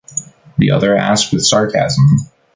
[0.57, 2.03] The other asked with sarcasm.